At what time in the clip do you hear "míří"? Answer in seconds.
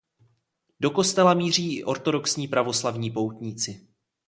1.33-1.75